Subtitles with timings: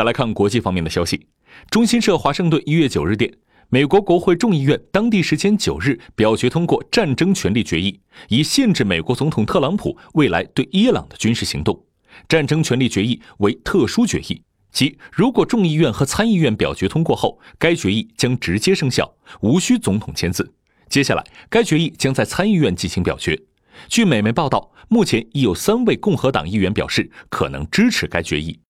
[0.00, 1.26] 再来看国际方面的消息。
[1.68, 3.30] 中新社华盛顿一月九日电
[3.68, 11.78] 美国国会众议院当地时间九日表决通过战争权利决议以限制美国总统特朗普未来对伊朗的军事行动。
[12.26, 14.42] 战争权利决议为特殊决议
[14.72, 20.50] 即如果众议院和参议院表决通过后该决议将直接生效无需总统签字。
[20.88, 23.38] 接下来该决议将在参议院进行表决。
[23.86, 28.58] 据美媒报道目前已有三位共和党议员表示可能支持该决议。